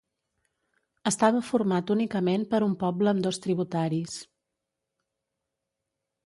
[1.09, 4.17] Estava format únicament per un poble amb dos tributaris.